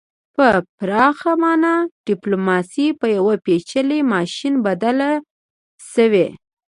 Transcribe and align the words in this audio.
په 0.35 0.47
پراخه 0.77 1.31
مانا 1.41 1.75
ډیپلوماسي 2.07 2.87
په 2.99 3.05
یو 3.15 3.27
پیچلي 3.45 3.99
ماشین 4.13 4.53
بدله 4.65 5.09
شوې 5.93 6.27
ده 6.33 6.37